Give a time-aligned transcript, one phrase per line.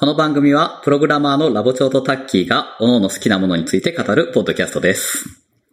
[0.00, 5.24] この番組は、プログラマーのラボチョーとタッキーが、各々好きなものについて語るポッドキャストです。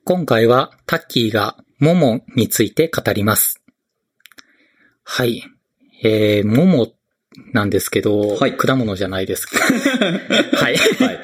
[0.03, 3.61] 今回はタッキーがモモについて語ります。
[5.03, 5.43] はい。
[6.03, 6.91] えー、モモ
[7.53, 9.45] なんですけど、はい果物じゃないです。
[10.57, 10.75] はい。
[10.75, 11.19] はい。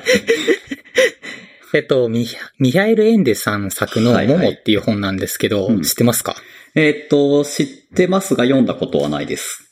[1.73, 2.27] えっと、ミ
[2.59, 6.35] ミハエル・エンデさん作のはいはいモモっていう本なんですけど、うん知ってますか？
[6.75, 9.71] えーっと、知ってますが読んだことはないです。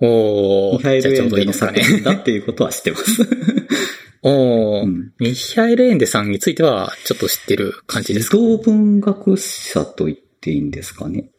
[0.00, 1.52] おミハエー、じゃあちょうル・エンデの。
[1.52, 3.22] 作品だっていうことは知ってます。
[4.22, 8.36] おー、うんミハエル・エンデさんについてはちょっと知ってる感じですか？
[8.36, 11.30] 児童文学者と言っていいんですかね。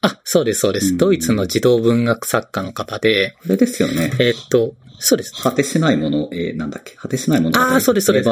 [0.00, 0.90] あ、そうです、そうです。
[0.90, 4.12] うんドイツの児童文学作家の方で、あれですよね。
[4.20, 5.32] えーっと、そうです。
[5.32, 6.94] 果てしないもの、えー、なんだっけ？
[6.96, 8.28] 果てしないものああ、そうです、そうです。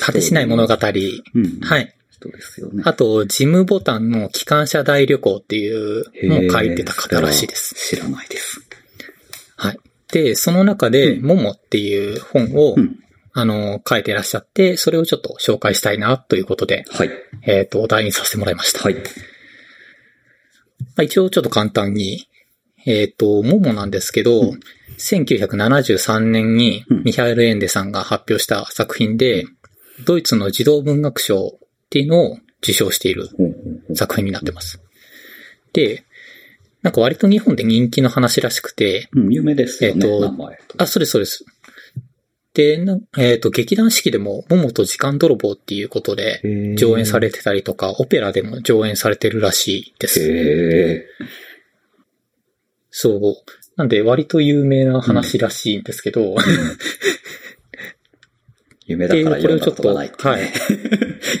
[0.00, 0.74] 果てしない物語。
[0.74, 1.60] うん。
[1.60, 1.94] はい。
[2.10, 2.82] 人ですよね。
[2.86, 7.74] あと、ジムボタンの機関車大旅行っていうのを書いてた方らしいです。
[7.74, 8.60] 知らないです。
[9.58, 9.78] はい。
[10.12, 12.98] で、その中で、うんモモっていう本を、うん。
[13.34, 17.10] あの、書いてらっしゃって、それをちょっと紹介したいなということで、はい。
[17.42, 18.82] えっ、と、お題にさせてもらいました。
[18.82, 18.94] はい。
[18.94, 19.02] ま
[20.96, 22.28] あ、一応ちょっと簡単に、
[22.86, 24.60] えっ、と、モモなんですけど、うん
[24.98, 29.44] 1973年にうんミハエル・エンデさんが発表した作品で、
[30.04, 33.28] ドイツの児童文学賞っていうのを受賞している
[33.94, 34.82] 作品になってます。
[35.72, 36.04] で、
[36.82, 40.82] なんか割と日本で人気の話らしくて、うん、有名ですよね、えーと名前と。
[40.82, 41.44] あ、そうです、そうです。
[42.54, 46.40] で、なえっ、と、劇団四季でも、桃と時間泥棒っていうことで
[46.76, 50.20] 上演されてたりとか、オペラでも上演されてるらしいです。
[50.20, 51.06] へ
[52.90, 53.20] そう。
[53.76, 56.36] なんで、割と有名な話らしいんですけど、有
[58.96, 60.52] 名だから読んだことがないっていうね、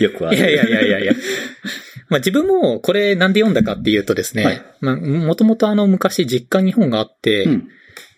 [0.00, 0.36] よくある。
[0.36, 1.12] いやいやいやいやいや。
[2.08, 7.68] まあ自分もこれなんで読んだかっていうとですね、はいまあもともとあの昔実家に本があって、うん。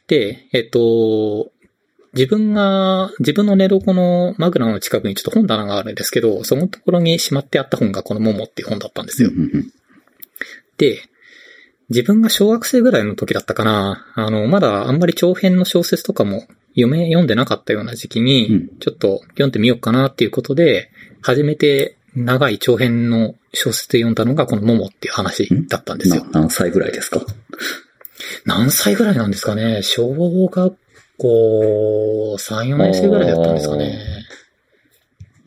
[0.06, 1.52] で、えっと、
[2.14, 9.30] 自分が、自分の寝床の枕の近くにちょっと本棚があるんですけど、そのところにしまってあった本がこのモモっていう本だったんですよ。
[9.32, 9.72] うんうん
[10.76, 11.02] で、
[11.90, 20.91] 自分が小学生ぐらいの時だったかな、あの、まだあんまり長編の小説とかも読め、読んでなかったような時期に、うんちょっと読んでみようかなっていうことで、
[21.22, 26.25] 初めて長い長編の小説で読んだのがこのモモっていう話だったんですよ。
[26.25, 27.20] な何歳ぐらいですか？
[28.44, 29.82] 何歳ぐらいなんですかね？
[29.82, 30.08] 小
[30.48, 30.76] 学
[31.19, 33.98] 校3、4年生ぐらいだったんですかね。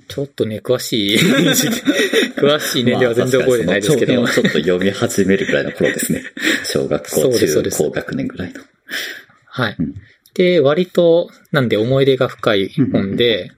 [0.07, 1.17] ちょっとね、詳しい、
[2.37, 4.21] 詳しい年齢は全然覚えてないですけど。
[4.21, 6.21] まあちょっと読み始めるぐらいの頃ですね。
[6.65, 8.61] 小学校、中高学年ぐらいの。
[9.45, 9.95] はいうん。
[10.33, 13.51] で、割と、なんで思い出が深い本で、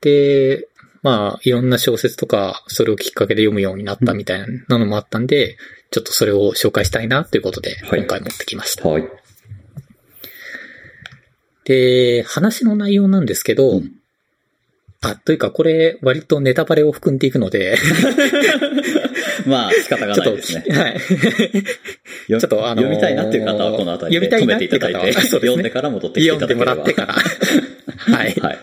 [0.00, 0.68] で、
[1.02, 5.56] まあ、いろんな小説とか、それをきっかけで読むようになったみたいなのもあったんで、
[5.90, 8.88] ちょっとそれを紹介したいなということで、はい今回持ってきました。
[8.88, 9.08] はい。
[11.64, 13.92] で、話の内容なんですけど、うん
[15.02, 17.76] あ、というかこれ割とネタバレを含んでいくので、
[19.46, 20.64] まあ、仕方がないですね。
[20.68, 21.00] はい。
[22.32, 26.74] よちょっとあのー読みたいなっていう方はこの辺りで止めていただいて、読みたいなっていう方は そうですね読んでから戻ってきてい読んでただければ。
[26.74, 27.14] もらってから。
[28.18, 28.34] はい。
[28.40, 28.58] はい。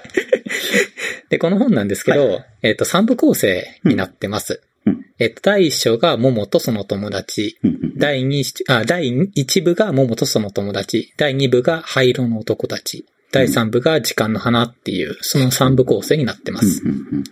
[1.30, 4.62] で、この本なんですけど、えっ、と、三部構成になってます。
[4.86, 7.58] うんえっ、と、第一章が桃とその友達。
[7.96, 11.14] 第二、あ、第一部が桃とその友達。
[11.18, 13.06] 第二部が灰色の男たち。
[13.32, 16.82] 第三部が時間の花っていう、その三部構成になってます。
[16.84, 17.24] うんうんうん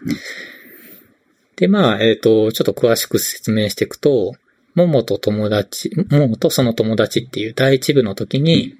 [1.57, 4.33] で、まあ、えっ、と、ちょっと詳しく説明していくと、
[4.75, 8.75] 桃と友達、桃とその友達っていう第一部の時に、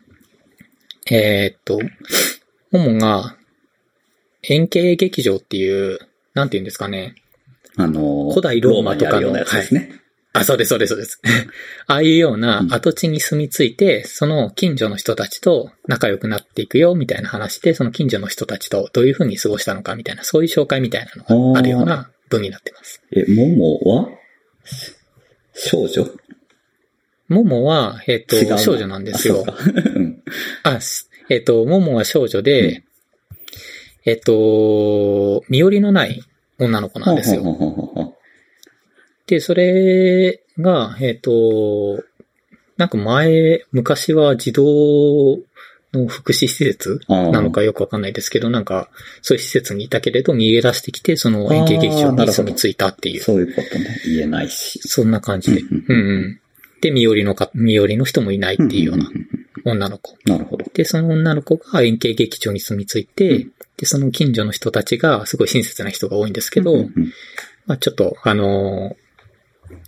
[1.09, 1.79] えっ、と、
[2.72, 3.35] 桃が
[4.44, 6.00] 円形劇場っていう、
[6.34, 7.16] なんて言うんですかね。
[7.78, 9.46] あのー、古代ローマとかのローマに
[10.34, 11.22] あそうです、そうです、そうです。
[11.88, 12.74] ああいうようなうん。
[12.74, 23.01] 跡地に住み着いて、その近所の人たちと仲良くなっていくよ、みたいな話で、その近所の人たちとどういう風に過ごしたのか、みたいな、そういう紹介みたいなのがあるような文になってます。
[23.12, 24.09] え、モモは？
[25.53, 26.06] 少女？
[27.28, 29.45] モモは、えっ、と違うな、少女なんですよ。
[30.63, 30.81] あ。
[30.81, 32.84] そう えっ、と、モモは少女で、
[34.06, 36.21] えっ、と、身寄りのない
[36.59, 37.42] 女の子なんですよ。
[37.44, 38.18] ほうほうほうほうほ
[39.27, 42.03] で、それが、えっ、と、
[42.75, 45.39] なんか前、昔は児童
[45.93, 48.89] の福祉施設なのかよくわかんないですけど、なんか、
[49.21, 54.01] そういう施設にいたけれど、逃げ出してきて、その円形劇場に住み着いたっていう、そういうことね。
[54.05, 54.79] 言えないし。
[54.83, 55.61] そんな感じで。
[55.61, 56.39] うんうんうん。
[56.81, 59.09] で、身寄りのか、身寄りの人もいないっていうような
[59.65, 60.17] 女の子。
[60.25, 60.65] なるほど。
[60.73, 63.47] で、その女の子が円形劇場に住み着いて、
[63.77, 67.13] で、その近所の人たちがすごい親切な人が多いんですけど、うんうん
[67.67, 69.00] まあちょっと、あのー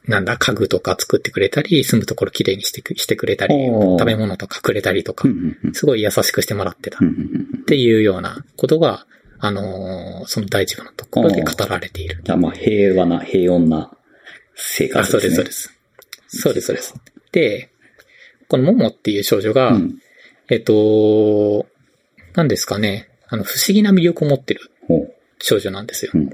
[0.08, 5.28] なんだ、家具とか作ってくれたり、住むところきれいにしてくしてくれたり、食べ物とかくれたりとか
[5.74, 7.02] すごい優しくしてもらってたっ
[7.66, 9.06] ていうようなことが、
[9.40, 12.22] あのーその第一部のところで語られている。
[12.24, 13.92] じゃあまあ平和な、平穏な
[14.56, 15.36] 生あ、活でね。
[15.36, 15.82] そうですす、そうで
[16.32, 16.42] す。
[16.42, 16.96] そうです、そうです。
[17.32, 17.70] で、
[18.48, 20.00] このモモっていう少女が、うん。
[20.50, 21.66] えっと、
[22.36, 24.62] 何ですかね、あの、不思議な魅力を持ってる。
[25.40, 26.12] 少女なんですよ。
[26.16, 26.30] うん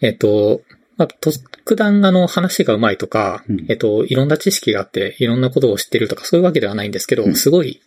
[0.00, 0.62] えっと、
[0.98, 7.80] まあ、特段あの話が上手いとか、うんえっと、いろんな知識があって、いろんなことを知ってるとか、そういうわけではないんですけど、うんすごい、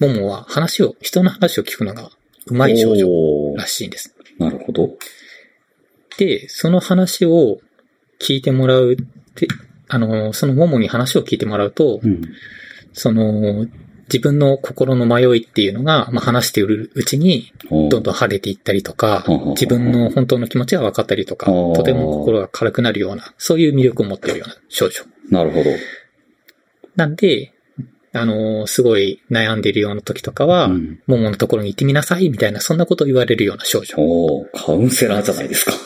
[0.00, 2.10] モモは話を、人の話を聞くのが
[2.46, 4.14] 上手い少女らしいんです。
[4.38, 4.96] なるほど。
[6.16, 7.58] で、その話を
[8.18, 8.96] 聞いてもらうっ
[9.34, 9.48] て、
[9.88, 12.22] あの、そのモモに話を聞いてもらうと、うん。
[12.94, 13.66] その、
[14.08, 25.02] 自分の心の迷いっていうのが、まあ、話しているうちに、どんどん晴れていったりとか自分の本当の気持ちが分かったりとか、とても心が軽くなるような、そういう魅力を持っているような少女。
[25.30, 25.70] なるほど。
[26.94, 27.52] なんで、
[28.12, 33.86] あのーすごい悩んでいるような時とかは、うんのところに行ってみなさい、みたいな、そんなことを言われるような少女。
[33.86, 35.72] いおーカウンセラーじゃないですか。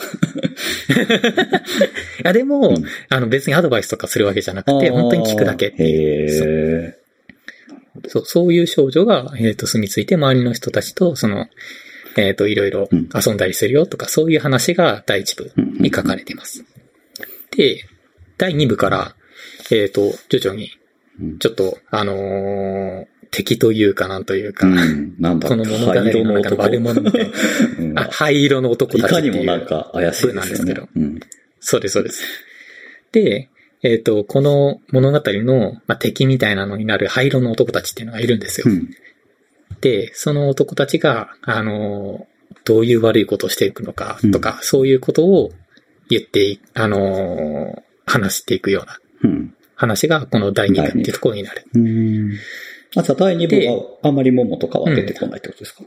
[2.23, 5.67] や、でも、うんあの、別にアドバイスとかするわけじゃなくて、本当に聞くだけ。
[5.67, 6.97] へえ。
[8.07, 11.47] そう、そういう少女が、えっ、と、住み着いて周りの人たちと、その、
[12.17, 16.65] えっ、と、いろいろうん遊んだりするよとか、そういう話が第一部に書かれています。
[17.55, 17.85] で、
[18.37, 19.15] 第二部から、
[19.71, 20.71] えっ、と、徐々に、
[21.19, 25.15] うんちょっと、あのー敵というかなんというか、うん。
[25.17, 26.41] なんだこの物語の。
[26.41, 27.31] 中の悪者みたいな。
[27.79, 29.31] うんあ、灰色の男いたちっていう。
[29.31, 30.73] かにもなんか怪しいですよね。
[30.73, 31.19] 風うん。
[31.61, 32.23] そうです、そうです。
[33.13, 33.49] で、
[33.83, 38.67] えっ、と、この物語の、まあ、敵みたいなのになる灰色の男たちっていうのがいるんですよ。
[38.69, 38.89] うん。
[39.81, 42.27] で、その男たちが、あの、
[42.63, 45.51] どういう悪いことをしていくのかとか、そういうことを
[46.09, 49.55] 言ってい、あの、話していくようなうん。
[49.75, 51.65] 話が、この第2部っていうところになる。
[51.73, 52.33] うん。
[52.95, 53.55] あ、じゃあ第2部
[54.03, 55.83] はあまり桃とかは出てこないってことですか、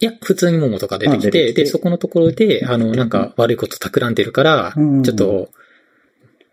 [0.00, 5.50] いや、普通に桃とか出てきて、で、そこのところで、あの、なんか悪いこと企んでるから、うんちょっと、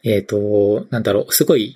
[0.07, 1.75] えっ、と、なんだろう、すごい、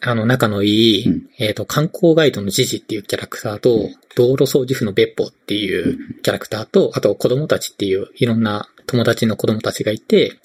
[0.00, 1.28] あの、仲のいい、うん。
[1.38, 10.38] えっ、と、観光ガイドのジジっていうキャラクターと、道路掃除婦のベッポっていうキャラクターと、あと子供たちっていういろんな友達の子供たちがいて、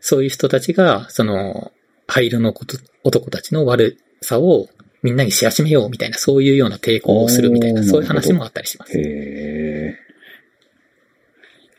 [0.00, 1.72] そういう人たちが、その、
[2.06, 4.68] 灰色のこと男たちの悪さを
[5.02, 8.98] みんなに知らしめようみたいな、そういうような抵抗をするみたいな、そういう話もあったりします。
[8.98, 9.98] へえ。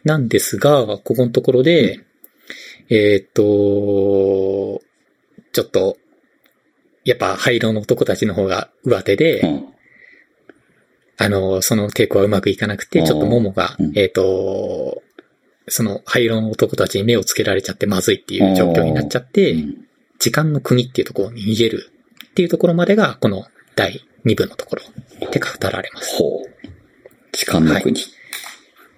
[0.03, 2.04] なんですが、ここのところで、
[2.89, 4.81] えーっと、
[5.51, 5.97] ちょっと、
[7.03, 9.65] やっぱ灰色の男たちの方が上手で、うん。
[11.17, 15.01] あの、その抵抗はうまくいかなくて、ちょっとモモが、うんえーっと、
[15.67, 19.85] その灰色の男たちに目をつけられちゃってまずいっていう状況になっちゃって、うん
[20.19, 21.91] 時間の国っていうところに逃げる
[22.29, 23.45] っていうところまでが、この
[23.75, 24.81] 第2部のところ
[25.29, 26.17] で語られます。
[26.17, 26.67] ほう。
[27.31, 27.95] 時間の国。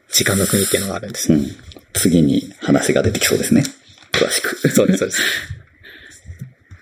[0.09, 1.37] 時間の国っていうのがあるんですよ。
[1.37, 1.45] うん。
[1.93, 3.63] 次に話が出てきそうですね。
[4.11, 4.69] 詳しく。
[4.69, 5.21] そうです、そうです。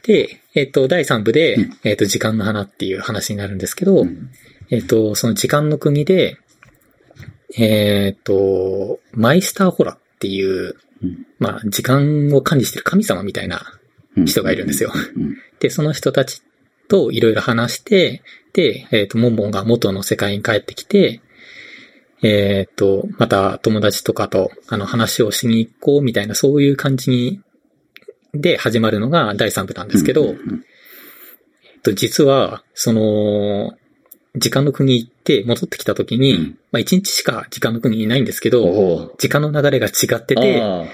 [0.03, 4.29] で、えっ、と、第3部で、うんえっ、と、時間の花っていう話になるんですけど、うん
[4.69, 6.37] えっ、と、その時間の国で、
[7.57, 13.61] えっ、と、マイスターホラっていう、うんまあ、時間を管理してる神様みたいな
[14.25, 14.91] 人がいるんですよ。
[14.93, 15.37] うん。
[15.59, 16.41] で、その人たち
[16.87, 18.23] といろいろ話して、
[18.53, 21.21] で、えっ、と、モンモンが元の世界に帰ってきて、
[22.27, 27.41] えっ、と、また友達とかと、あの、話をしに行こうみたいな、そういう感じに、
[28.33, 30.65] で始まるのが第3部なんですけど、うんうん
[31.75, 33.77] えっと、実は、その、
[34.35, 36.59] 時間の国行って戻ってきた時に、うん。
[36.71, 40.89] まあ1日しか時間の国にいないんですけど、時間の流れが違ってて、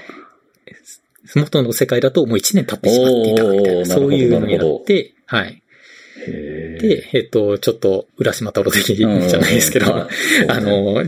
[1.34, 5.62] 元の世界だともう1年経ってしまっていたみたいな、そういうのになって、はい。
[6.82, 10.08] で、えっと、ちょっと、浦島太郎的じゃないですけど、あ
[10.60, 11.04] の、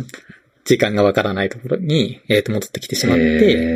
[0.64, 3.22] 時間がわからないところに、えっと、戻ってきてしまって、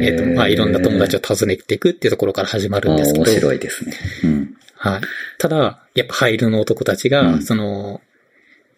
[0.05, 3.95] えっと、まあ、いろんな友達を訪ねていくっていうところから始まるんですけあー面白ど、いですね。
[4.25, 4.57] うん。
[4.77, 5.01] はい。
[5.39, 8.01] ただ、やっぱ灰色の男たちが、うんその、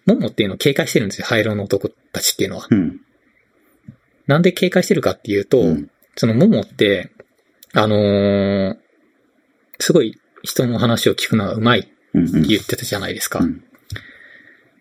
[0.07, 2.67] モモっていうのを警戒してるんですよ、灰色の男たちっていうのは。
[2.71, 3.01] うん。
[4.27, 7.13] なんで警戒してるかっていうと、うんそのモモって、
[7.73, 8.77] あのー
[9.79, 11.91] すごい人の話を聞くのがうまい。
[12.13, 13.41] 言ってたじゃないですか。
[13.41, 13.65] うん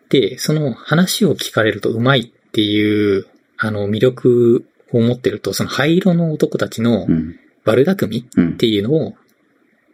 [0.10, 7.40] で、その話を聞かれるとうまいっていう、あの、魅力を持ってると、その灰色の男たちのうん。
[7.66, 9.14] 悪巧みうんっていうのを、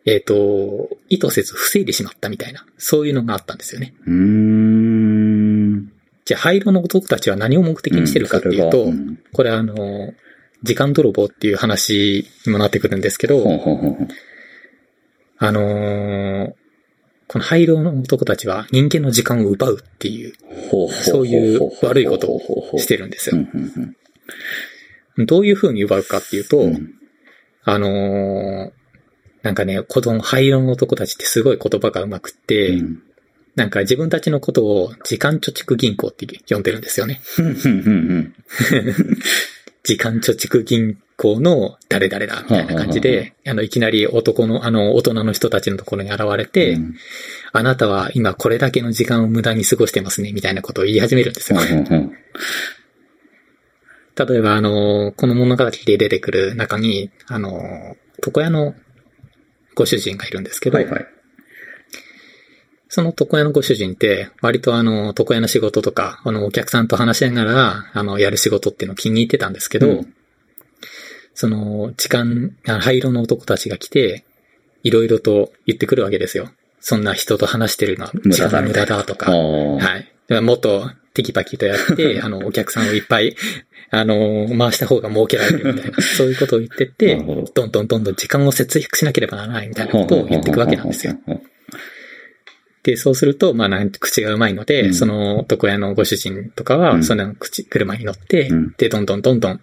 [0.06, 3.94] えっ、と、意図せず防いでしまったみたいな、そういうのがあったんですよね。
[6.24, 10.14] じゃあ、灰色の男たちは何を目的にしてるかっていうと、んこれあの、
[10.64, 13.44] 時間泥棒っていう話にもなってくるんですけど、
[15.38, 16.54] あのー
[17.36, 20.34] この灰色の男たちは人間の時間を奪うっていう、
[20.90, 23.36] そういう悪いことをしてるんですよ。
[25.18, 26.76] どういう風に奪うかっていうと、うん。
[26.76, 26.94] うん
[27.66, 28.72] あのー
[29.42, 33.04] なんかね、子供、灰色の男たちってすごい言葉が上手くって、うん。
[33.56, 37.20] なんか自分たちのことを時間貯蓄銀行って呼んでるんですよね。
[39.86, 46.96] 時間貯蓄銀行の誰々だ、みたいな感じで、あの、いきなり男の、あの、大人の人たちのところに現れて、うん
[47.58, 51.60] あなたは今これだけの時間を無駄に過ごしてますね、みたいなことを言い始めるんですよ。
[54.18, 58.76] 例えば、あの、この物語で出てくる中に、あの、床屋の
[59.74, 61.08] ご主人がいるんですけど、はいはい。
[62.88, 70.14] その床屋のご主人って、割とあの、床屋の仕事とか、あの、お客さんと話しながら、あの、やる仕事っていうのを気に入ってたんですけど、うん
[71.36, 74.24] その、時間、あ灰色の男たちが来て、
[74.84, 76.50] いろいろと言ってくるわけですよ。
[76.80, 79.32] そんな人と話してるのは無時間無駄だみたいな駄だとか。
[79.32, 80.12] はい。
[80.28, 83.36] でもっとテキパキとやって、 あの、お客さんをいっぱい、
[83.90, 91.18] あの、回した方が儲けられるみたいな、 そういうことを言ってってどんどんどんどん時間を節約しなければならないみたいなことを言っていくわけなんですよ。
[92.86, 99.62] で、そうすると、まあ、なん口がうまいので、うんその男屋のご主人とかは、うんその口、車に乗って、うんで、どんどんどんどん、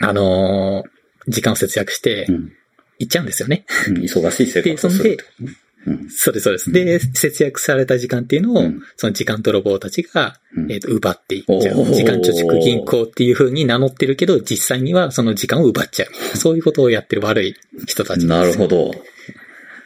[0.00, 0.90] あのー
[1.26, 2.52] 時間を節約してう、ん
[2.98, 3.64] 行っちゃうんですよね。
[3.88, 5.52] うん忙しい生活をするってことね。
[5.86, 6.72] うんそうです、そうです。
[6.72, 11.84] で、節約された時間っていうのを、うんその時間泥棒たちが、うんえっ、と、奪っていっちゃう。
[11.84, 16.36] 時間貯蓄銀行っていう風に名乗ってるけど、実際にはその時間を奪っちゃう。
[16.36, 17.54] そういうことをやってる悪い
[17.86, 18.58] 人たちなです。
[18.58, 18.90] るほど。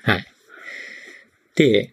[0.05, 0.27] はい。
[1.57, 1.93] で、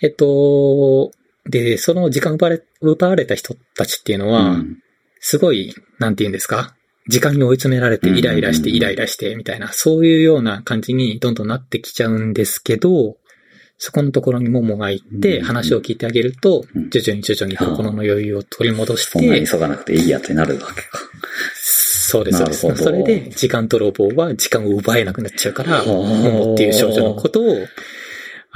[0.00, 1.10] えっと、
[1.46, 4.78] で、その時間奪われ、奪われた人たちっていうのは、うん。
[5.20, 6.74] すごい、なんて言うんですか？
[7.08, 8.16] 時間に追い詰められてうん。
[8.18, 13.16] イライラしてイライラしてみたいな、そういうような感じにどんどんなってきちゃうんですけど、
[13.76, 15.44] そこのところにモモが行ってうん。
[15.44, 20.98] 話を聞いてあげるとうん、徐々に徐々に心の余裕を取り戻しそんな急がなくていいやってなるわけか。
[21.54, 22.84] そうです、そうです。
[22.84, 26.04] それで時間泥棒は時間を奪えなくなっちゃうから、はあモ
[26.46, 27.66] モっていう少女のことを、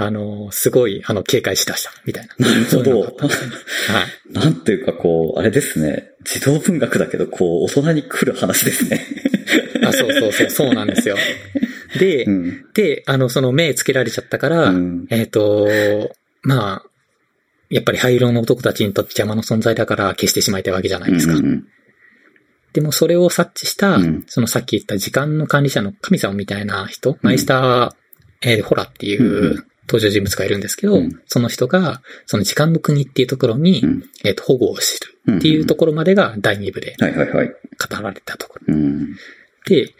[0.01, 2.49] あの、すごい、あの、警戒しだした、みたいな。
[2.49, 3.07] なるほどは
[4.31, 4.33] い。
[4.33, 6.13] なんていうかこう、あれですね。
[6.25, 9.05] 児童文学だけど、こう、大人に来る話ですね。
[9.83, 11.17] あ、そうそうそう、そうなんですよ。
[11.99, 12.67] で、うん。
[12.75, 15.69] で、あの、その目つけられちゃったから、うんえっ、と、
[16.43, 16.83] まあ、
[17.69, 21.35] やっぱり灰色の男たちにとって邪魔の存在だから消してしまいたいわけじゃないですか。
[21.35, 21.65] うんうん
[22.75, 27.91] でもそれを察知した、うんそのさっき言った時間の管理者の神様みたいな人、マイスター、
[28.43, 36.97] えーホラっていう登場人物がいるんですけど、うんその人が、その時間の国っていうところに、うんえっ、と、保護を知るっていうところまでが第2部で。
[37.51, 38.75] 語られたところ。
[38.75, 39.17] うん。
[39.67, 39.95] で、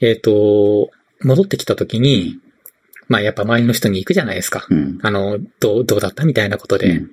[0.00, 0.90] えっ、と、
[1.20, 2.38] 戻ってきた時に、
[3.08, 4.66] まあやっぱ周りの人に行くじゃないですか。
[4.70, 4.98] うん。
[5.02, 6.90] あの、どう、どうだったみたいなことで。
[6.90, 7.10] うん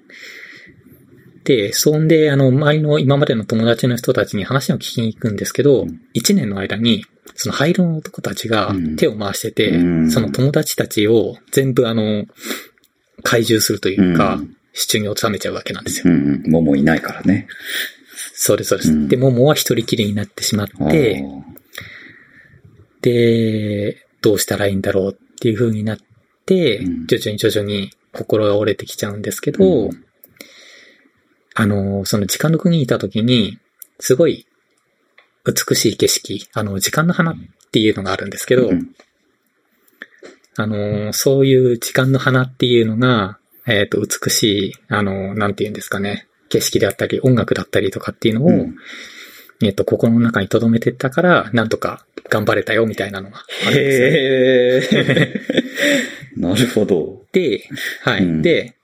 [1.50, 8.95] で、そんで、あの、周りの今までの友達の人たちに話を聞きに行くんですけど、うん一年の間に、その灰色の男たちがうん。
[8.95, 10.12] 手を回してて、うん。
[10.12, 12.25] その友達たちを全部あの、
[13.24, 14.55] 怪獣するというか、うん。
[14.74, 16.13] 手中に収めちゃうわけなんですよ。
[16.13, 16.79] うん。
[16.79, 17.48] いないからね。
[18.33, 18.91] そうです、そうです。
[18.91, 19.07] うん。
[19.07, 21.24] で、モモは一人きりになってしまって、
[23.01, 25.98] で、どうしたらいいんだろうっていう風になっ
[26.45, 27.07] て、うん。
[27.07, 30.05] 徐々に徐々に心が折れてきちゃうんですけど、うん。
[31.55, 33.57] あの、その時間の国にいた時に、
[34.00, 34.45] すごい
[35.51, 37.36] 美しい景色、あの、時間の花っ
[37.72, 38.96] ていうのがあるんですけど、うん
[40.60, 48.75] あの、そういう時間の花っていうのが、えっ、と、美しい、あの、なんて言うんですかね、景色であったり、音楽だったりとかっていうのを、うん
[49.62, 54.96] えっ、と、心の中に留めてったから、なんとか頑張れたよ、みたいなのがあるんです。
[56.36, 57.25] なるほど。
[57.32, 57.63] で、
[58.01, 58.24] はい。
[58.24, 58.75] うんで、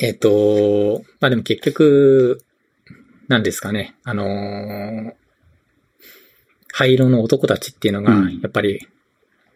[0.00, 2.42] えっ、と、まあでも結局、
[3.28, 5.21] なんですかね、あのー
[6.72, 8.88] 灰色の男たちっていうのがうん、やっぱり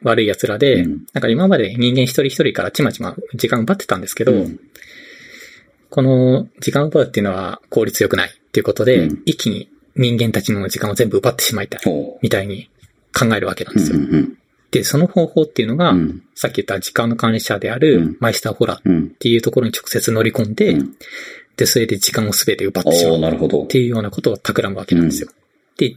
[0.02, 4.61] 悪い奴らで、うんなんか今まで人間一人一人からちまちま時間奪ってたんですけど、うん
[5.88, 12.68] この時間奪うっていうのは効率良くないっていうことで、うん一気に人間たちの時間を全部奪ってしまいたい、ほみたいに
[13.18, 13.78] 考えるわけなんう。
[13.78, 13.99] ですよ。
[13.99, 14.38] うんうん
[14.73, 19.04] で、その方法っていうのが、うんさっき言った時間の管理者であうんるマイスターホラーうん。
[19.04, 20.96] っていうところに直接乗り込んで、うん
[21.56, 23.66] で、それで時間を全て奪ってしまうっ。
[23.68, 25.30] ていうようなことを企むわけなんですよ。
[25.78, 25.96] で、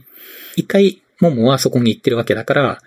[0.56, 2.78] 一回、モモはそこに行ってるわけだから、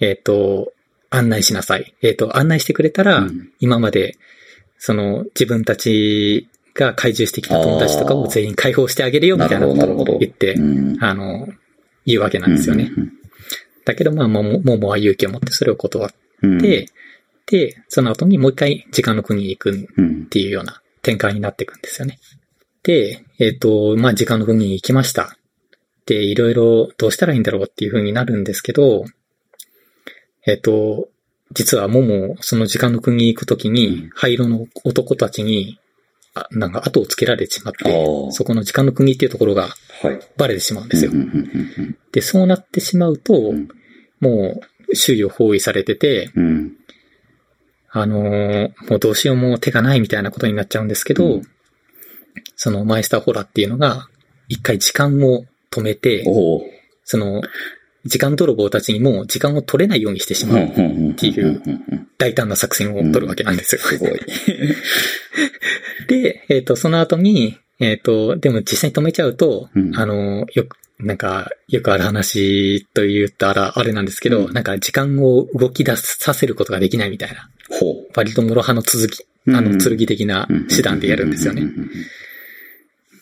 [0.00, 0.72] えっ、と、
[1.10, 1.94] 案内しなさい。
[2.02, 4.16] えっ、と、案内してくれたら、うん今まで、
[4.78, 11.48] その、自分たちが怪獣してきた友達とかを全員解放してあげるよ、みたいなことを言ってう、んあの、
[12.04, 12.90] 言うわけなんですよね。
[12.96, 13.12] うん
[13.84, 16.10] だけど、まあ、ももももは勇気を持ってそれを断っ
[16.42, 16.60] うん。
[16.60, 16.86] て、
[17.46, 20.26] で、その後にもう一回時間の国に行くっうん。
[20.26, 22.18] ていうような展開になっていくんですよね。
[22.82, 25.36] で、えっ、と、まあ、時間の国に行きました。
[26.06, 29.04] で、いろいろどうしたらいいんだろうっていう風になるんですけど、
[30.46, 31.08] えっ、と、
[31.52, 35.78] 実はもも、その時間の国に行くときうにん、灰色の男たちに、
[36.34, 37.84] あなんか後をつけられてしまって
[38.32, 39.68] そこの時間の国っていうところが
[40.02, 40.18] はい。
[40.36, 41.18] バレてしまうんですようん。
[41.18, 43.68] うんうんで、そうなってしまうと、うん
[44.20, 46.72] もう周囲を包囲されてて、うんうん。
[47.90, 51.42] あのーもうどうしようも手がないみたいなことになっちゃうんですけど、うん
[52.56, 54.08] そのマイスターホラーっていうのが、
[54.48, 55.44] 一回時間を
[55.74, 56.24] 止めて。
[57.04, 57.42] その、
[58.06, 61.62] 時間泥棒たちにも時間を取れないようにしてしまう、っていう
[62.18, 63.80] 大胆な作戦を取るわけなんですよ。
[63.80, 64.20] すごい。
[66.08, 79.56] で、えっ、と、その後に、えっ、と、でも実際に止めちゃうと、うんあの、よく、なんか、よくある話と言ったらあれなんですけど、うんなんか時間を動き出させることができないみたいな、ほ割と諸刃の続き、う。
[79.56, 81.64] あの、剣的なうん手段でやるんですよねう。
[81.64, 81.90] ん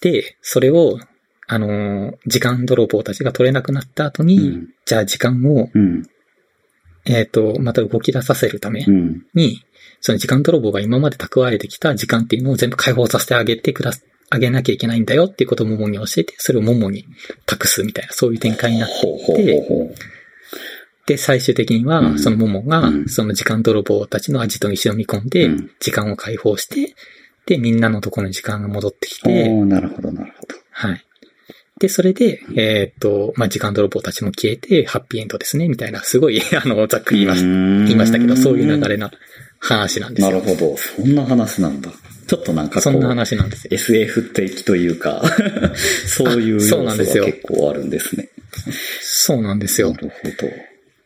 [0.00, 0.98] で、それを、
[1.52, 6.02] あの、時間泥棒たちが取れなくなった後に、うんじゃあ時間を、うん。
[7.04, 9.26] えっ、と、また動き出させるためうん。
[9.34, 9.62] に、
[10.00, 13.92] その時間泥棒が今まで蓄えてきた時間っていうのを全部解放させてあげてくだ、
[14.30, 17.04] あげなきゃいけないんだよっていうことをモモに教えて、それをモモに
[17.44, 19.94] 託すみたいな、そういう展開になって、ほうほうほうほう。
[21.06, 26.94] で、最終的には、うんそのモモがう、んその時間泥棒たちの味と石を見込んでうん、時間を解放して、
[27.44, 30.54] で、みんなのところに時間が戻ってきおて、ーなるほど、なるほど。
[30.70, 31.04] はい。
[31.82, 39.10] で、それで、えーっと、まあ、時間泥棒たちも消えて、ハッピーエンドですね、みたいな、すごい、 あの、ざっくり言いました、言言いましたけど、そういう流れの
[39.58, 40.30] 話なんですよ。
[40.30, 40.76] なるほど。
[40.76, 41.90] そんな話なんだ。
[42.28, 43.70] ちょっとなんかこう、そんな話なんですよ。
[43.72, 45.24] SF 的というか、
[46.06, 48.28] そういう要素がそうなんですよ結構あるんですね。
[49.00, 49.96] そうなんですよな。
[49.96, 50.52] るほど。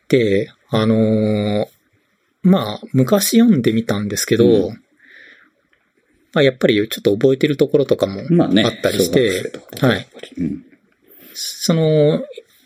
[0.09, 1.67] で、あのー
[2.43, 4.81] まあ、昔読んでみたんですけど、うん
[6.37, 8.63] まあ、やっぱりちょっと覚えてるところとかもまあね。
[8.63, 10.07] あったりして、小学生とかだとはい
[10.37, 10.66] うん。
[11.39, 12.23] その、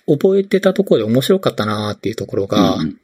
[0.07, 2.97] 覚えてたところで面白かったなっていうところが、うん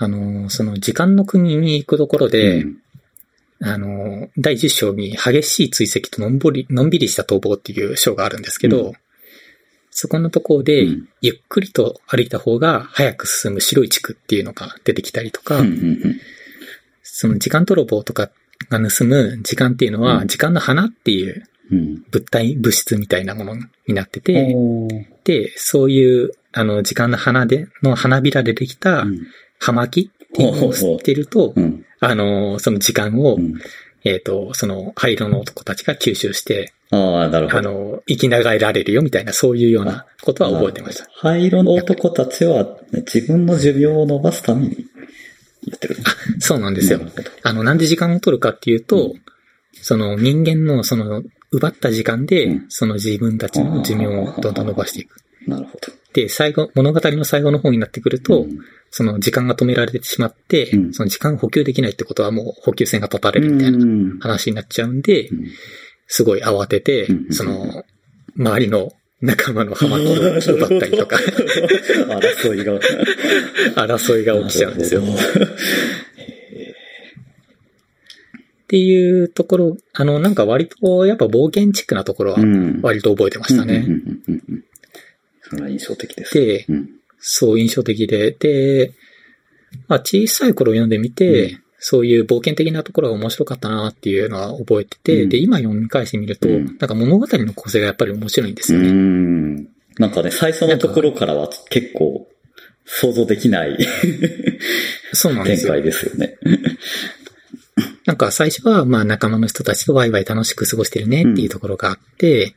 [0.00, 2.76] あのーその時間の国に行くところで、うん。
[3.60, 8.92] あの、第10章に激しい追跡とのんぼり、のんびりした逃亡っていう章があるんですけど、う
[9.90, 11.08] そこのところで、うん。
[11.20, 15.64] ゆっくりと歩いた方が早く進む白い地区っていうのが出てきたりとか、
[17.02, 18.30] その時間泥棒とか
[18.70, 20.28] が盗む時間っていうのは、うん。
[20.28, 21.44] 時間の花っていううん。
[21.70, 24.56] 物体、物質みたいなものになってて、
[25.24, 29.26] で、そういう、あの、時間の花で、の花びらでできたうん
[29.60, 31.84] 葉巻っていうのを吸ってると、うん。
[32.00, 33.54] あの、その時間を、うん
[34.04, 37.70] えっ、と、その灰色の男たちが吸収して、ああ、なるほあど。
[37.72, 41.08] の、生き長えられるよみたいな、そういうようなことは覚えてました。
[41.12, 44.86] 灰色の男たちは自分の寿命を伸ばすために
[45.66, 45.96] やってる。
[46.38, 47.00] そうなんですよ
[47.42, 49.14] あの、なんで時間を取るかっていうと、
[49.82, 52.66] その人間のその奪った時間で、うん。
[52.68, 55.16] その自分たちの寿命をどんどん伸ばしていく。
[55.46, 55.92] なるほど。
[56.12, 58.58] で、最後、物語の最後の方になってくると、うん。
[58.90, 60.92] その時間が止められてしまって、うん。
[60.92, 64.18] その時間補給できないってことはもう補給線が断たれるみたいなうん。
[64.18, 65.46] 話になっちゃうんで、うん。
[66.06, 67.32] すごい慌ててう、ん。
[67.32, 67.84] その、
[68.36, 71.18] 周りの仲間の葉巻を奪ったりとか、
[72.08, 72.78] 争いが。
[73.86, 75.02] 争いが起きちゃうんですよ。
[78.68, 82.38] なっていうところ、あの、なんか割とやっぱ冒険チックなところは。
[82.82, 83.86] 割と覚えてましたね。
[85.42, 86.34] それは印象的です。
[86.34, 86.90] で、うん。
[87.18, 88.92] そう印象的で、で、
[89.88, 98.90] まあ小さい頃読んでみて、うんそういう冒険的なところが面白かったなっていうのは覚えてて、うんで、今読み返してみると、うんなんか物語の構成がやっぱり面白いんですうよね。
[98.90, 99.56] ん。
[99.96, 102.28] なんかね、最初のところからは結構
[102.84, 103.78] 想像できない
[105.12, 105.74] そうなんですよ。
[105.74, 106.36] 展開ですよね。
[108.18, 112.56] なんか最初はまあ仲間の人たちとワイワイ楽しく過ごしてるねっていうところがあって、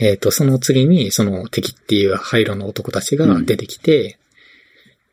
[0.00, 4.18] えっ、と、その次にその敵っていう灰色の男たちが出てきて、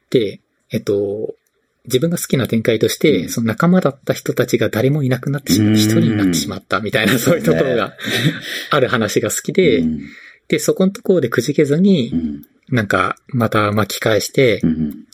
[0.10, 0.40] で、
[0.72, 1.36] えっ、と、
[1.86, 3.30] 自分が好きな展開として、うん。
[3.30, 7.96] その仲間だった人たちが誰もいなくなってしまって一人になってしまったみたいな、そういうところが
[8.72, 10.02] ある話が好きで、うん。
[10.48, 12.42] で、そこのところでくじけずにう、ん。
[12.70, 15.06] なんかまた巻き返してう、ん。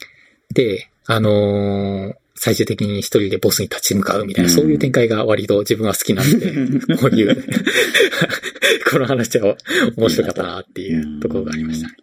[0.53, 6.49] で、あのー最終的に一人でボスに立ち向かうみたいな、うんそういう展開が割と自分は好きなんで、
[6.97, 7.35] こういう、
[8.89, 9.55] この話は
[9.95, 11.93] 面白かったなっていうところがありましたね。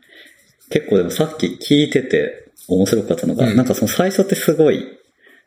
[0.70, 4.86] 結構でもさっき聞いてて面白かったのが、うんなんかその最初ってすごい、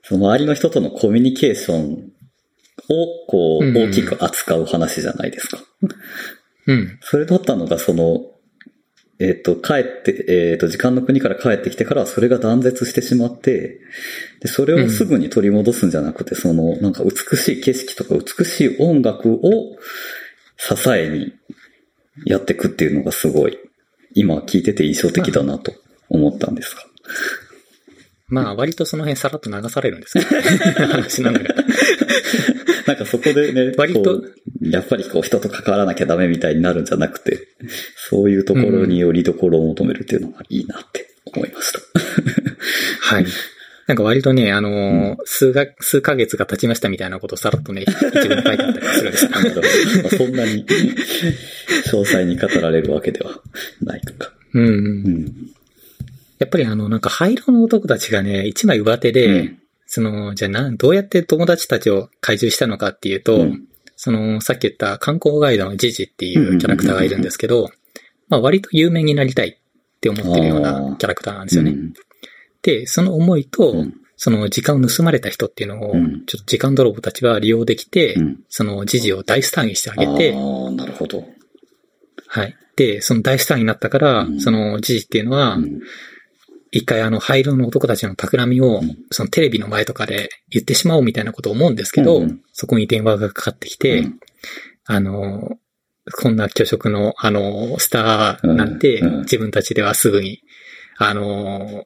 [0.03, 2.11] その周りの人とのコミュニケーション
[2.89, 5.63] をこううん大きく扱う話じゃないですか。
[6.67, 6.99] うん。
[7.01, 8.25] それだったのがその、
[9.23, 13.79] えっ、と、帰って、えっ、と、時間の国から帰ってきてから、それが断絶してしまって、
[14.39, 19.77] で、それをすぐに取り戻すんじゃなくて、その、なんか美しい景色とか美しい音楽を
[20.57, 21.33] 支えに
[22.25, 23.59] やっていくっていうのがすごい、
[24.15, 25.71] 今聞いてて印象的だなと
[26.09, 26.81] 思ったんですが。
[28.31, 31.55] まあ、割とその辺さらっと流されるんですけど、 話ながら。
[32.87, 34.23] なんかそこでね、割と
[34.61, 37.49] やっぱりこう人と関わらなきゃダメみたいになるんじゃなくて、
[37.97, 41.79] そういうところによりどころを求めるっていうのがいいなって思いました。
[43.01, 43.25] はい。
[43.87, 47.93] なんか割とね、あのー数が、数ヶ月が経ちましたみたいなことをさらっとね、一
[48.27, 49.67] 文書いてあったりするんです なるほどま
[50.07, 50.65] あそんなに
[51.87, 53.41] 詳細に語られるわけでは
[53.81, 54.31] ないとか。
[54.53, 54.69] うんう。
[54.69, 55.51] うんん。
[56.41, 59.59] やっぱりあの、なんか灰色の男たちがね、一枚上手で、うん。
[59.85, 63.65] その、じゃあなん、どうやって友達たちを怪獣したのかっていうと、うん。
[63.95, 67.69] その、さっき言った観光ガイドのジジっていうキャラクターがいるんですけど、
[68.27, 71.71] まあ割と有名になりたいって思ってるようなキャラクターなんですよね。
[71.71, 71.93] うん。
[72.63, 73.93] で、その思いと、うん。
[74.17, 76.25] その時間を盗まれた人っていうのを、うん。
[76.25, 78.39] ちょっと時間泥棒たちは利用できて、うん。
[78.49, 81.23] そのジジを大スターにしてあげて、ああ、なるほど。
[82.25, 82.55] はい。
[82.75, 84.39] で、その大スターになったから、うん。
[84.39, 85.81] そのジジっていうのは、うん
[86.71, 88.97] 一回あの灰色の男たちの企みを、うん。
[89.11, 94.19] そのテレビの前とかで言ってしまおうみたいなことを思うんですけど、うんそこに電話がかかってきて、うん。
[94.85, 95.57] あの、
[96.13, 100.43] こんな巨色の、あの、スターなんて、自分たちではすぐに、
[100.97, 101.85] あの、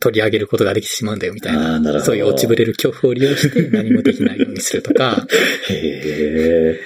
[0.00, 5.26] 取り上げることができてしまうんだよみたいな、なそういう落ちぶれる恐怖を利用して 何もできないようにするとか、
[5.70, 6.80] へえ。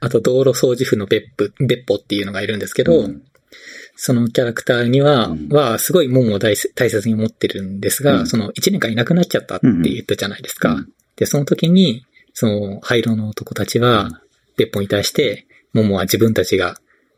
[0.00, 3.22] あと道路掃除婦の別府、別歩っていうのがいるんですけど、うん
[4.02, 10.72] そのキャラクターには、うんは、すごい門を大切大切に持ってるんですが、うんその1年間いなくなっちゃったって言ったじゃないですか。
[10.72, 14.22] うんで、その時に、その灰色の男たちは、
[14.56, 16.76] 別歩に対して、桃は自分たちが、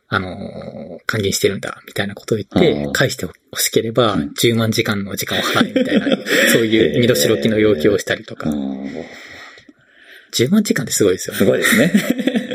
[0.09, 6.19] あのー還元してるんだ、みたいなことを言って返してほしければ、うん10万時間の時間を払え、みたいな、
[6.53, 8.53] そういう身代金の要求をしたりとかあ。
[8.53, 9.05] ー
[10.35, 11.39] 10万時間ってすごいですよね。
[11.39, 11.93] すごいですね。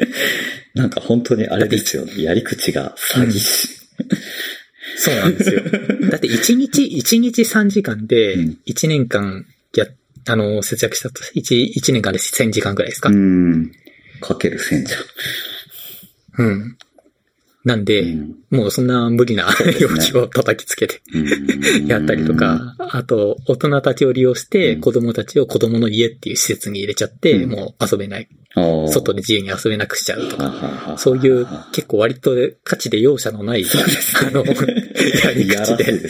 [0.76, 2.24] なんか本当にあれですよね。
[2.24, 3.77] やり口が詐欺師。
[4.98, 5.62] そうなんですよ。
[6.10, 9.86] だって1日、1日3時間でうん、1年間や、
[10.28, 13.72] あの、節約したと、1、1年間で1000時間くらいですか、うん。
[14.22, 14.94] かける千じ
[16.38, 16.78] うん。
[17.68, 18.36] なんで、うん。
[18.50, 19.88] もうそんな無理なうですね。
[19.94, 21.02] 要求を叩きつけて。
[21.86, 24.82] やったりとか、あと、大人たちを利用して、うん。
[24.82, 27.52] 子供たちを子供の家っていう施設に入れちゃって、うん。
[27.52, 32.32] もう遊べない、うん、外で自由に遊べなくしちゃうとか、かそういう結構割と
[32.64, 36.10] 価値で容赦のない、あの、やり口で。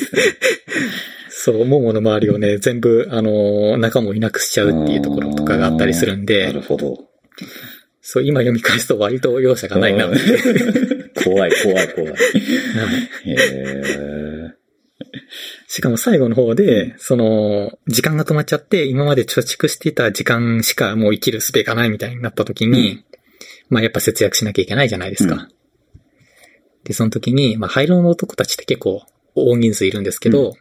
[1.29, 7.07] そう、モモの周りをね、全部、あの、仲間をいなくしちゃうっていうところとかがあったりするんなでる、ほど。
[8.01, 10.07] そう、今読み返すと割と容赦がないな。
[11.15, 12.13] 怖い、怖い、怖い。
[13.25, 14.53] へえ。
[15.67, 23.03] しかも最後の方で、その、時間が止まっちゃって、今まで貯蓄していた時間しかもう生きる術がないみたいになった時に、
[23.69, 25.35] まあやっぱ節約しなきゃいけないじゃないですか。
[25.35, 25.57] うん
[26.87, 29.01] で、その時に、まあ灰色の男たちって結構
[29.35, 30.53] 大人数いるんですけど、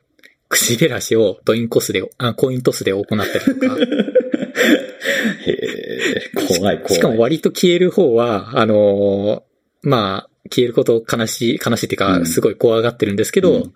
[0.49, 3.77] 口減らしをコインコスで、あ、コイントスで行ったりとか、
[5.47, 6.31] へえ。
[6.35, 6.95] 怖い、怖い。
[6.95, 13.73] しかも割と消える方は、あのーまあ、消えること悲しい、悲しいっていうか、うんすごい怖がってるんですけど、うん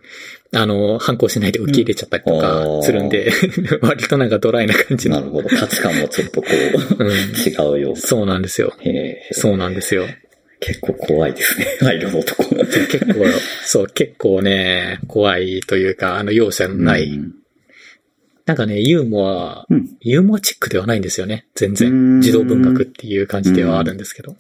[0.53, 3.33] あのー反抗しないで受け入れちゃったりとかーするんで、
[3.83, 5.21] 割となんかドライな感じの。
[5.21, 5.49] なるほど。
[5.49, 6.49] 価値観もちょっとこ
[6.99, 7.97] う、うん違うよ。
[7.97, 8.75] そうなんですよ。
[9.33, 10.07] そうなんですよ。
[10.61, 11.67] 結構怖いですね。
[11.81, 12.45] 灰色の男。
[12.45, 13.15] 結構、
[13.65, 17.05] そう、結構ね、怖いというか、あの、容赦のない。
[17.05, 17.35] うん
[18.47, 19.97] なんかね、ユーモア、うん。
[20.01, 21.47] ユーモアチックではないんですよね。
[21.55, 22.21] 全然。
[22.21, 24.35] 児童文学っていう感じではあるんですけど。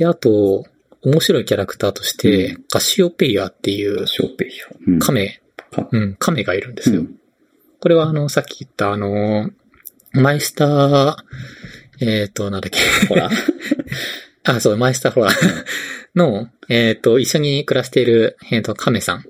[0.00, 0.64] で、あと、
[1.02, 4.68] 面白いキャラクターとして、うカシオペイアっていうショーペイよ。
[4.86, 4.98] うん。
[4.98, 5.88] 亀、か。
[5.92, 7.00] うん、亀がいるんですよ。
[7.00, 7.16] うん。
[7.80, 9.50] これはあの、さっき言ったあの、
[10.12, 11.16] マイスター、
[12.00, 12.78] えっ、と、なんだっけ。
[13.08, 13.28] ほら。
[14.44, 15.32] あ、そう、マイスターフォラ
[16.14, 19.24] の、えっ、と、一緒に暮らしている、えっ、と、亀さん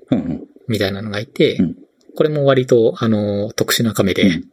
[0.69, 1.75] みたいなのがいて、うん。
[2.15, 4.49] これも割と、あの、特殊な亀で、うん。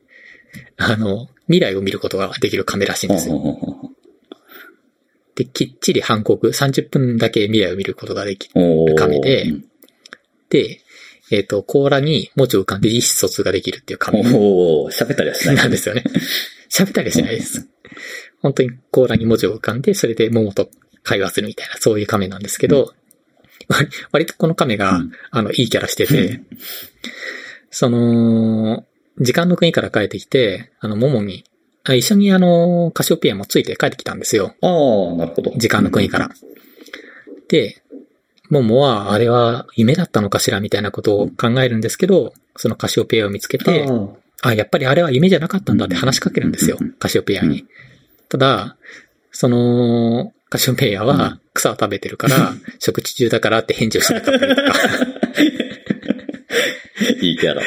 [0.78, 3.36] あの、未来を見ることができる亀らしいんですよ。
[5.38, 9.64] で、きっちり反告、30分だけ未来を見ることができおー亀でうん
[10.48, 10.80] て、
[11.30, 15.56] えっ、と、甲羅に文字を浮かんで意思疎通ができるっていう亀おー喋ったりはしない。
[15.56, 16.02] なんですよね。
[16.72, 17.68] 喋ったりはしないです。
[18.40, 20.70] 本当に甲羅に文字を浮かんで、それで桃と
[21.04, 22.94] 会話するみたいな、そういう亀なんですけど、
[23.68, 26.40] 割割とこの亀が、うんあの、いいキャラしてて、
[27.70, 28.84] その、
[29.20, 31.44] 時間の国から帰ってきて、あの、桃に、
[31.88, 34.54] あ一緒にあの、カシオペアもついて帰ってきたんですよ。
[34.60, 35.52] ああ、なるほど。
[35.56, 36.30] 時間の国から。
[37.48, 37.82] で、
[38.50, 43.86] モモは、あれは夢だったのかしらみたいなことを考えるんですけど、そのカシオペアを見つけて、
[44.42, 47.66] あ、やっぱりあれは夢じゃなかったんだって話しかけるんですよ、カシオペアに。
[48.28, 48.76] ただ、
[49.32, 54.72] その、カシオペアは草を食べてるから、 食事中だからって返事をしなかったりとか。
[57.20, 57.62] いいキャラ。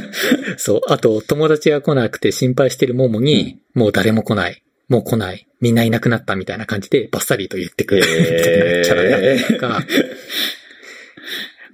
[0.56, 0.80] そう。
[0.88, 4.62] あと、友達が来なくて心配してるモモに、もう誰も来ない。
[4.88, 5.46] もう来ない。
[5.60, 9.84] みんないなくなったみたいな感じでバッサリと言ってくるみたいなキャラだったりとか。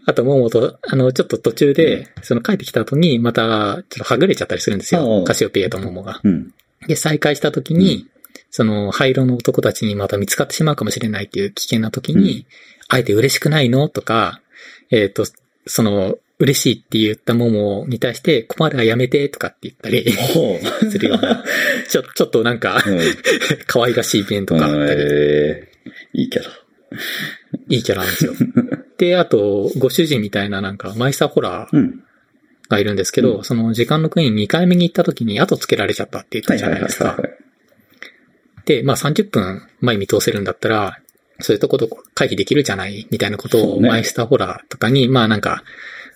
[0.05, 5.25] あと、モモと、あの、ちょっと途中で、その帰ってきた後に、また、ちょっとはぐれちゃったりするんですうんよ。
[5.25, 6.21] カシオペアとモモが。
[6.25, 6.53] うん。
[6.89, 8.07] で、再会した時に、
[8.51, 12.47] その、灰色の男たちにまた見つかってしまうかもしれないっていう危険な時に、
[12.89, 13.89] あえて嬉しくないの？
[13.89, 14.41] とか、
[14.91, 15.25] えっ、と、
[15.67, 20.11] その、嬉しいって言ったモモに対して、困るはやめてとかって言ったり。
[20.91, 21.45] するような、
[21.89, 23.01] ちょ、ちょっとなんか、うん
[23.69, 26.51] 可愛らしい弁とかあったり、えーいいキャラ。
[27.69, 28.33] いいキャラなんですよ。
[28.99, 32.03] で、あと、ご主人みたいななんか、マイスターホラーうん。
[32.69, 37.05] がいるんですけど、その時間のクイーン2回目に行った時に後つけられちゃったって言ったじゃないいですか。
[37.11, 37.31] はい。
[38.65, 40.99] で、まあ30分前見通せるんだったら、
[41.41, 45.65] そういうとこと回避できるじゃないみたいなことをマイスターホラーとかに、まあなんか、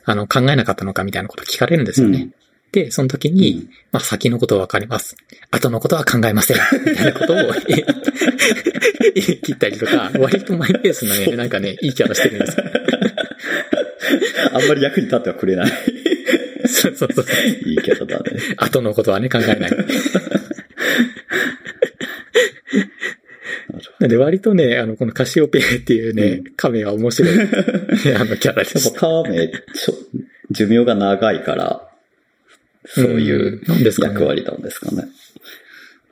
[0.06, 2.18] あの、考えなかったのかみたいなこと聞かれるんですよね。
[2.22, 2.34] うん
[2.72, 5.16] で、その時に、まあ先のことはわかります。
[5.50, 6.58] 後のことは考えません。
[6.84, 7.36] みたいなことを
[7.68, 12.64] 言い切ったりとか、割とマイペースなね、なんかね、いいキャラしてるんですよ。
[14.52, 15.72] あんまり役に立ってはくれない。
[16.68, 17.24] そうそうそう。
[17.64, 18.40] いいキャラだね。
[18.56, 19.70] 後のことはね、考えない。
[24.06, 27.34] なんで割とね、あの、このカシオペアっていうね、亀は面白い、
[28.14, 28.92] あの、キャラでやっす。
[28.92, 29.50] ぱカメ、
[30.52, 31.88] 寿命が長いから、
[32.86, 33.60] そういう
[34.00, 35.08] 役割なんですかね。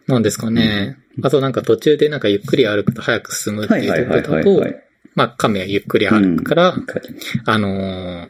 [0.09, 0.99] なんですかね。
[1.23, 4.67] あとなんか途中でなんかゆっくり歩くと早く進むってはいいうところだと。
[5.15, 8.29] まあ亀はゆっくり歩くから、わかりますあのー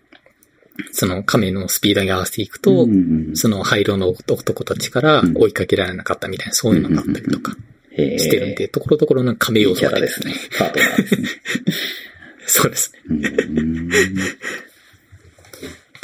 [0.90, 7.52] その亀のスピードに合わせていくと、うんその灰色の男たちから追いかけられなかったみたいな、そういうのがあったりとか。
[7.52, 10.34] へーしてるんで、ところどころの亀いいキ要素がャラですね。
[10.58, 11.28] パートナーですね。
[12.46, 13.30] そうですね。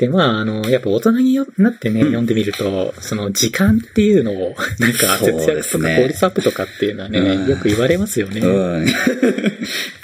[0.07, 8.41] うんで、まあ、あの、やっぱ大人になってね、読んでみると、その時間っていうのを、 なんか節約とか効率アップとかっていうのはね、うんよく言われますよね。
[8.41, 8.87] うん。
[8.89, 8.95] やっ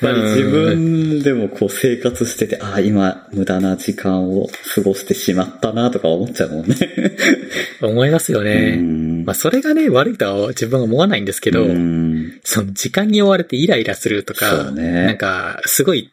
[0.01, 6.77] ぱり自分でもこう生活してて、ああ、今無駄な時間を過ごしてしまったなとか思っちゃうもんね。
[7.81, 8.77] 思いますよね。
[8.79, 16.11] うんまあ、それがね、悪いとは自分は思わないんですけど、うんその時間に追われてイライラするとそか、うねなんか、すごい、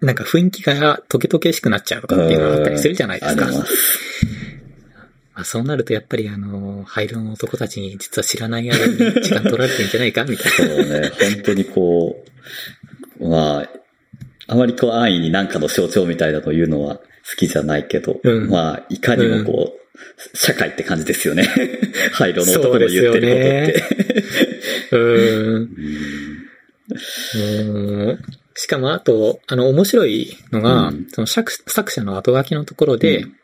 [0.00, 3.46] なんか雰囲気がトゲトゲしくなっちゃうとかっていうのがあったりするじゃないですか。
[3.46, 3.64] ありま
[5.42, 12.24] あ、そうなるとやっぱりあの、灰色の男たちに実は知らない間に時間取られてんじゃないかみたいそうね、本当にこ
[13.20, 13.68] う、まあ、
[14.48, 17.02] あまりこう安易に何かの象徴みたいなのを言うのは好
[17.36, 21.44] きじゃないけど、うんまあ、いかにもこう、社会って感じですよね。
[22.12, 23.84] 灰色の男の言ってることって。
[24.92, 24.98] な。
[24.98, 25.70] うーん。
[26.90, 31.06] うーんしかもあと、あの、面白いのが、うん。
[31.08, 33.28] その作作者の後書きのところで、うん。
[33.30, 33.36] ま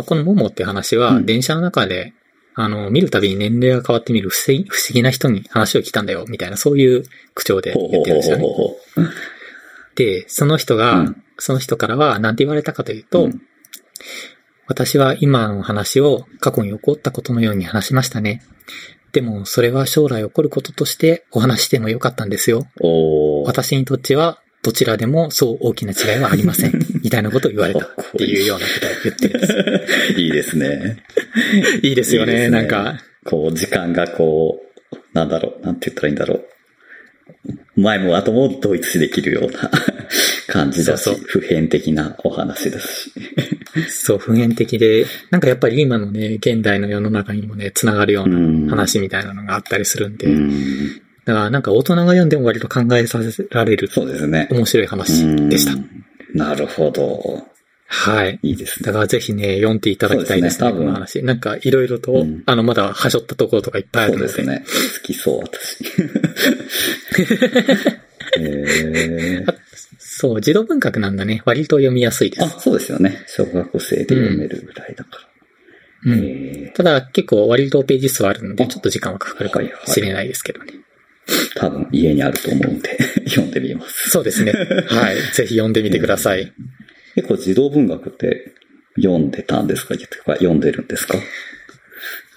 [0.00, 1.26] あこのモモって話は、うん。
[1.26, 2.14] 電車の中で、
[2.54, 7.04] あの、見るたびに年齢が変わってみる不思議不思議な人に話を聞いたんだよ、みたいな、そういう
[7.34, 8.44] 口調で言ってるんですよね。
[9.94, 11.22] で、その人が、うん。
[11.36, 13.42] その人からは何て言われたかというと、うん。
[14.68, 18.42] 私は今の話を過去に起こったことのように話しましたね。
[19.12, 22.66] でも、それは将来起こることとしてお話してもよかったんですよ。
[23.44, 26.72] 私にとっては、どちらでもそう大きな違いはありません。
[27.02, 30.20] みたいなことを言われたっていうようなことを言ってるんです。
[30.20, 30.96] いいですね。
[31.82, 33.02] いいですよね、いいねなんか。
[33.24, 36.44] こう、時間がこう、なんだろう、なんて言ったらいいんだろう。
[37.74, 39.70] 前も後も同一視できるような
[40.46, 43.12] 感じだし、そうそう普遍的なお話ですし。
[43.88, 54.48] そう、普遍的で、なんかやっぱり今のね、現代の世の中にもね、つながるよううんな話みたいなのがあったりするんで、うんだからなんか大人が読んでも割と考えさせられるそうですね。
[54.50, 55.76] 面白い話でしたう。
[55.76, 56.04] ん
[56.34, 57.46] なるほど。
[57.86, 58.38] はい。
[58.42, 58.86] いいですね。
[58.86, 61.22] だからぜひね、読んでいただきたいですね、すね多分この話。
[61.22, 64.34] なんかいろいろと、うんあの、まだはしょったところとかいっぱいあそうるので。
[64.34, 64.64] ですね。
[64.64, 65.84] 好きそう、私。
[68.38, 69.54] えー、
[69.98, 71.42] そう、児童文学なんだね。
[71.44, 72.44] 割と読みやすいです。
[72.44, 73.24] あ、そうですよね。
[73.26, 75.18] 小学生で読めるぐらいだか
[76.06, 76.12] ら。
[76.12, 76.20] うん。
[76.24, 80.81] えただ結構割とページ数あるので、あちょっと時間はかかるかもしれないですけどね。
[81.56, 84.10] ー、多分家にあると思うんで、 読んでみます。
[84.10, 84.52] そうですね。
[84.88, 85.16] はい。
[85.34, 86.52] ぜひ読んでみてください。
[87.14, 88.52] 結構児童文学って
[88.96, 89.94] 読んでたんですか？
[89.96, 91.18] 読んでるんですか？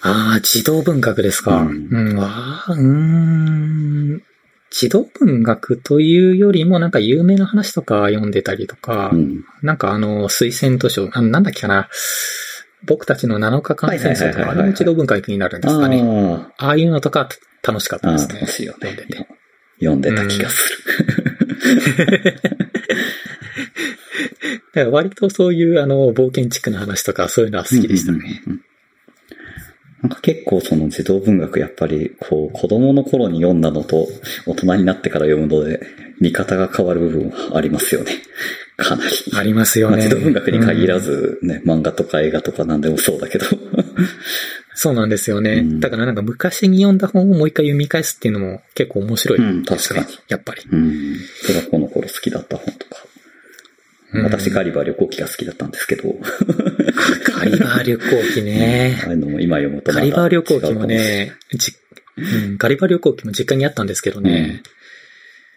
[0.01, 1.61] ああ、児童文学ですか。
[1.63, 4.21] ううんん、ああ、うーん。
[4.69, 9.45] 児童文学というよりもなんか有名な話とか読んでたりとか、うん。
[9.63, 11.89] なんかあの、推薦図書、あなんだっけかな。
[12.85, 16.01] 僕たちの7日間戦争とか、あれも児童文学になるんですかね。
[16.57, 17.29] あああいうのとか
[17.63, 18.39] 楽しかったですね。
[18.41, 18.97] 楽しいよね
[19.79, 22.35] 読んでた気がする。
[24.73, 28.17] だから割とそういうあの、冒険チックな話とかそういうのは好きでしたね。
[28.17, 28.61] うんうんうんうん。
[30.05, 34.07] なんか結構その児童文学やっぱりこう子供の頃に読んだのと
[34.45, 35.81] 大人になってから読むので
[36.19, 38.11] 見方が変わる部分はありますよね。
[38.77, 39.15] かなり。
[39.35, 39.97] ありますよね。
[39.97, 43.47] まあ児童文学に限らずね、漫画とか映画とか何でもそうだけど。
[44.75, 45.53] そうなんですよね。
[45.55, 50.01] うんだからなんか昔に読んだ本をもう一回読み返すっていうのも結構面白いうんですね。
[50.01, 50.61] 確かにやっぱり。
[50.71, 51.15] うん。
[51.41, 52.97] それはこの頃好きだった本とか。
[54.23, 56.15] 私ガリバー旅行記が好きだったんですけど。
[57.37, 59.15] ガリバー旅行記ねあ。
[59.15, 60.85] のも今読むとまガたリバー旅行記も。
[60.85, 61.73] ね、じ
[62.17, 64.61] うん、ガリバー旅行記も実家にあったんですけどね。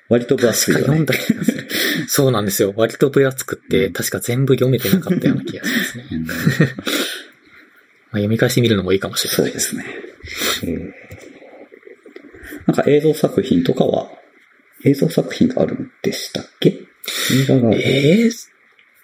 [0.08, 1.34] 割と分厚いよね確か読ん。
[1.34, 1.68] だ気がする。
[2.08, 2.72] そうなんですよ。
[2.76, 6.04] 割と分厚くって、確か全部読めてなかったような気がしますね。
[6.12, 6.26] うん
[8.10, 9.70] まあ、読み返してみるのもいいかもしれないです。
[9.70, 9.94] そうですね。
[10.62, 11.18] えー
[12.68, 14.10] なんか映像作品とかは、
[14.84, 16.87] 映像作品があるんでしたっけ
[17.32, 17.74] 映画が。
[17.74, 18.48] えー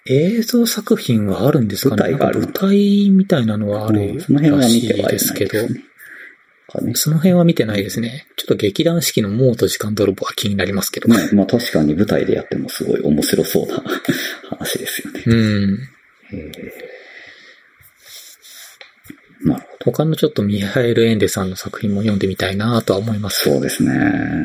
[0.07, 2.03] 映像作品はあるんですかね？
[2.13, 5.67] 舞台舞台みたいなのはあるらしいですけど、
[6.93, 8.27] その辺は見てないですね。
[8.37, 11.09] ちょっと劇団四季のモーと時間泥棒は気になりますけど。
[11.09, 13.83] ねまあ確かに舞台でやってもすごい面白そうな
[14.59, 15.23] 話ですよね。
[15.25, 15.79] うん。
[19.47, 19.93] なるほど。
[19.93, 23.45] 他のちょっとミハエル・エンデさんの作品も読んでみたいなとは思います。
[23.45, 24.45] そうですね。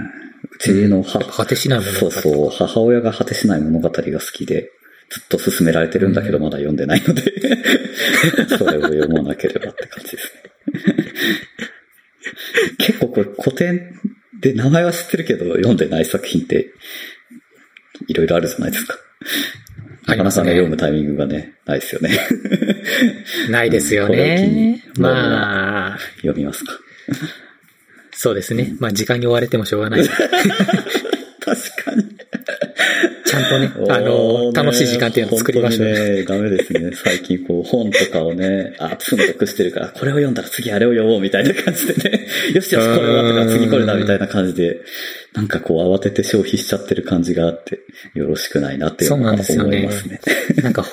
[0.60, 4.72] うちの母、果てしない物語そうそう、母親が果てしない物語が好きで、
[5.10, 7.24] ずっと勧められてるんだけど、まだ読んでないので、
[8.58, 10.52] それを読まなければって感じですね。
[12.78, 14.00] 結構これ古典
[14.42, 16.74] で名前は知ってるけど、読んでない作品って、
[18.08, 18.98] いろいろあるじゃないですか。
[20.08, 22.18] なかなかね、読むタイミングがね、ないですよね。
[23.50, 24.84] ないですよね。
[24.98, 26.74] まあ、読みますか。
[28.22, 28.76] そうですね。
[28.80, 30.06] まあ時間に追われてもしょうがない。
[30.06, 30.18] 確
[31.86, 32.04] かに。
[33.26, 35.88] ちゃんとね、あの、楽しい時間っていうのを作りましょう。
[35.88, 36.92] 本当にね、ダメですね。
[37.02, 44.82] 最近こう本とかをね、あ、積んどくしてるから、これを読んだら次あれを読もうみたいな感じでね、 よしよしこれ終わったから次これだみたいな感じで、
[45.34, 47.80] なんかこう慌てて消費しちゃってる感じがあって、
[48.16, 50.20] よろしくないなっていうのはそうなん思いますね。
[50.62, 50.86] なんか、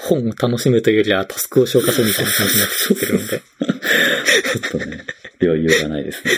[0.00, 3.26] 本を楽しむというよりはタスクを消化するみたいな感じになってきてるので、
[4.70, 5.04] ちょっとね、
[5.42, 6.32] 余裕がないですね、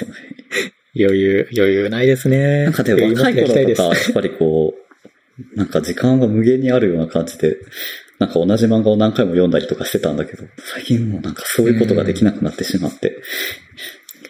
[0.96, 2.64] 余裕、余裕ないですね。
[2.64, 7.56] なんかでも若い頃とか、やっぱりこう、なんか時間が無限にあるような感じで、
[8.18, 13.20] なんか同じ漫画を何回も読んだりとかしてたんだけど、最近もうなんかそういうことができなくなってしまって、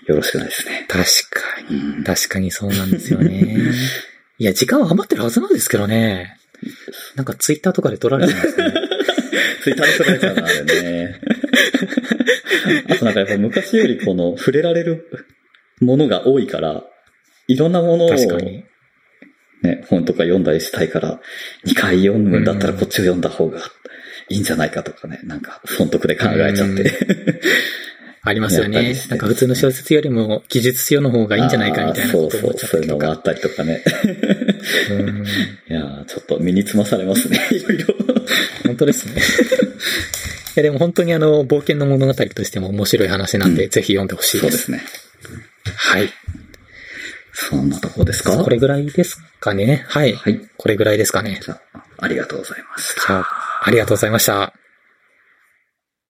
[0.07, 0.87] よろしくないですね。
[0.89, 1.77] 確かに。
[1.77, 3.57] うん確かにそうなんですよね。
[4.39, 6.37] いや、時間は余ってるはずなんですけどね。
[7.15, 8.75] なんかツイッターとかで撮られてるんですかね。
[9.63, 11.21] ツイッターで撮られちゃうな、あれね。
[12.89, 15.09] あ となんかやっぱ昔よりこの触れられる
[15.81, 16.85] ものが多いから、
[17.49, 18.11] いろんなものを。
[19.63, 21.21] ね、本とか読んだりしたいから、
[21.67, 23.59] 2回読むんだったらこっちを読んだ方が
[24.29, 26.93] いいんじゃないかとかね、なんか損得で考えちゃって。
[28.27, 32.87] ありますよねなんか普通の小説よりも技術書の方がいいんじゃないかみたいなそうそう、そういう。
[32.87, 33.83] のがあったりとかね。
[34.91, 35.25] うん
[35.69, 37.95] いやーちょっと身につまされますね、いろいろ。
[38.65, 39.21] 本当ですね。
[40.57, 44.43] いやでも本当にあの、冒険の物語としても面白い話なんで、うんぜひ読んでほしいで。
[44.43, 44.83] そうですすね。
[45.77, 46.09] はい。
[47.33, 48.37] そんなとこですか？
[48.43, 49.85] これぐらいですかね。
[49.89, 50.13] はい。
[50.13, 50.41] はい。
[50.57, 51.41] これぐらいですかね。
[51.43, 52.95] じゃあ、ありがとうございます。
[52.95, 54.53] じゃあ、ありがとうございました。